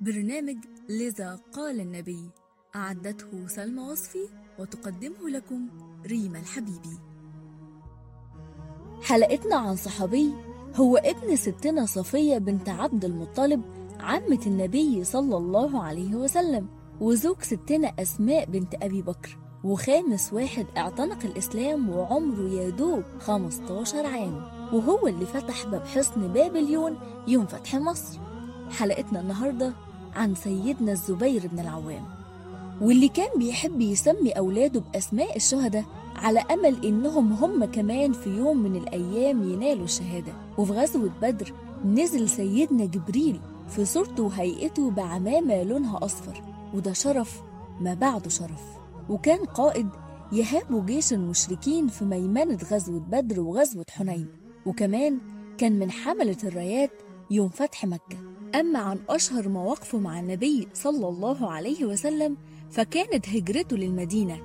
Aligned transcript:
برنامج 0.00 0.56
لذا 0.88 1.38
قال 1.52 1.80
النبي 1.80 2.30
أعدته 2.76 3.46
سلمى 3.46 3.82
وصفي 3.82 4.28
وتقدمه 4.58 5.28
لكم 5.28 5.68
ريما 6.06 6.38
الحبيبي 6.38 6.98
حلقتنا 9.02 9.56
عن 9.56 9.76
صحابي 9.76 10.32
هو 10.76 10.96
ابن 10.96 11.36
ستنا 11.36 11.86
صفية 11.86 12.38
بنت 12.38 12.68
عبد 12.68 13.04
المطلب 13.04 13.62
عمة 14.00 14.40
النبي 14.46 15.04
صلى 15.04 15.36
الله 15.36 15.82
عليه 15.82 16.14
وسلم 16.14 16.68
وزوج 17.00 17.42
ستنا 17.42 17.92
أسماء 17.98 18.44
بنت 18.44 18.74
أبي 18.74 19.02
بكر 19.02 19.38
وخامس 19.64 20.32
واحد 20.32 20.66
اعتنق 20.76 21.24
الإسلام 21.24 21.88
وعمره 21.90 22.48
يدوب 22.50 23.02
15 23.20 24.06
عام 24.06 24.36
وهو 24.72 25.06
اللي 25.06 25.26
فتح 25.26 25.66
باب 25.66 25.86
حصن 25.86 26.28
بابليون 26.28 26.98
يوم 27.28 27.46
فتح 27.46 27.74
مصر. 27.76 28.18
حلقتنا 28.70 29.20
النهاردة 29.20 29.72
عن 30.16 30.34
سيدنا 30.34 30.92
الزبير 30.92 31.46
بن 31.52 31.58
العوام 31.58 32.04
واللي 32.80 33.08
كان 33.08 33.38
بيحب 33.38 33.80
يسمي 33.80 34.30
أولاده 34.30 34.80
بأسماء 34.80 35.36
الشهداء 35.36 35.84
على 36.16 36.40
أمل 36.40 36.86
إنهم 36.86 37.32
هم 37.32 37.64
كمان 37.64 38.12
في 38.12 38.30
يوم 38.30 38.56
من 38.56 38.76
الأيام 38.76 39.50
ينالوا 39.50 39.84
الشهادة. 39.84 40.32
وفي 40.58 40.72
غزوة 40.72 41.10
بدر 41.22 41.52
نزل 41.84 42.28
سيدنا 42.28 42.84
جبريل 42.84 43.40
في 43.68 43.84
صورته 43.84 44.22
وهيئته 44.22 44.90
بعمامة 44.90 45.62
لونها 45.62 46.04
أصفر 46.04 46.42
وده 46.74 46.92
شرف 46.92 47.42
ما 47.80 47.94
بعده 47.94 48.30
شرف. 48.30 48.62
وكان 49.08 49.44
قائد 49.44 49.88
يهاب 50.32 50.86
جيش 50.86 51.12
المشركين 51.12 51.88
في 51.88 52.04
ميمنة 52.04 52.58
غزوة 52.72 53.00
بدر 53.00 53.40
وغزوة 53.40 53.86
حنين. 53.90 54.28
وكمان 54.66 55.18
كان 55.58 55.78
من 55.78 55.90
حملة 55.90 56.36
الرايات 56.44 56.90
يوم 57.30 57.48
فتح 57.48 57.84
مكة. 57.84 58.27
أما 58.54 58.78
عن 58.78 58.98
أشهر 59.08 59.48
مواقفه 59.48 59.98
مع 59.98 60.20
النبي 60.20 60.68
صلى 60.74 61.08
الله 61.08 61.50
عليه 61.50 61.84
وسلم 61.84 62.36
فكانت 62.70 63.28
هجرته 63.28 63.76
للمدينة 63.76 64.40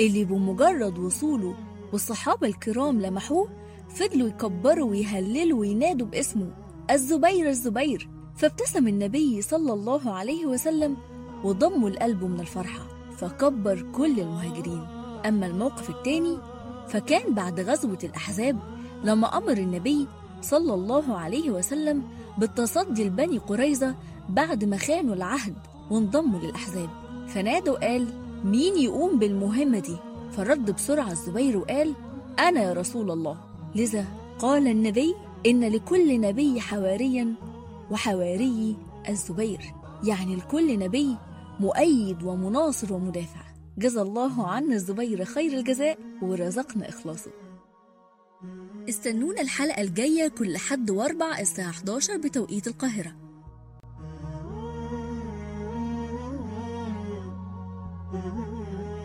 اللي 0.00 0.24
بمجرد 0.24 0.98
وصوله 0.98 1.54
والصحابة 1.92 2.46
الكرام 2.46 3.00
لمحوه 3.00 3.48
فضلوا 3.88 4.28
يكبروا 4.28 4.90
ويهللوا 4.90 5.60
وينادوا 5.60 6.06
باسمه 6.06 6.50
الزبير 6.90 7.48
الزبير. 7.48 8.08
فابتسم 8.36 8.88
النبي 8.88 9.42
صلى 9.42 9.72
الله 9.72 10.12
عليه 10.12 10.46
وسلم 10.46 10.96
وضموا 11.44 11.88
القلب 11.88 12.24
من 12.24 12.40
الفرحة 12.40 12.88
فكبر 13.16 13.86
كل 13.94 14.20
المهاجرين. 14.20 14.86
أما 15.26 15.46
الموقف 15.46 15.90
الثاني 15.90 16.38
فكان 16.88 17.34
بعد 17.34 17.60
غزوة 17.60 17.98
الأحزاب 18.04 18.58
لما 19.04 19.38
أمر 19.38 19.52
النبي 19.52 20.06
صلى 20.42 20.74
الله 20.74 21.16
عليه 21.16 21.50
وسلم 21.50 22.02
بالتصدي 22.38 23.04
لبني 23.04 23.38
قريظة 23.38 23.94
بعد 24.28 24.64
ما 24.64 24.76
خانوا 24.76 25.14
العهد 25.14 25.54
وانضموا 25.90 26.40
للأحزاب. 26.40 26.88
فنادى 27.28 27.70
وقال 27.70 28.06
مين 28.44 28.78
يقوم 28.78 29.18
بالمهمة 29.18 29.78
دي؟ 29.78 29.96
فرد 30.32 30.70
بسرعة 30.70 31.12
الزبير 31.12 31.56
وقال 31.56 31.94
أنا 32.38 32.62
يا 32.62 32.72
رسول 32.72 33.10
الله. 33.10 33.36
لذا 33.74 34.04
قال 34.38 34.68
النبي 34.68 35.14
إن 35.46 35.64
لكل 35.64 36.20
نبي 36.20 36.60
حواريا 36.60 37.34
وحواري 37.90 38.76
الزبير. 39.08 39.60
يعني 40.04 40.36
لكل 40.36 40.78
نبي 40.78 41.16
مؤيد 41.60 42.22
ومناصر 42.22 42.92
ومدافع. 42.92 43.40
جزى 43.78 44.02
الله 44.02 44.46
عنا 44.46 44.74
الزبير 44.74 45.24
خير 45.24 45.58
الجزاء 45.58 45.98
ورزقنا 46.22 46.88
إخلاصه. 46.88 47.30
استنونا 48.88 49.40
الحلقة 49.40 49.82
الجاية 49.82 50.28
كل 50.28 50.56
حد 50.56 50.90
وأربع 50.90 51.38
الساعة 51.38 51.70
11 51.70 52.16
بتوقيت 52.16 52.66
القاهرة. 52.66 53.26
you 58.12 58.95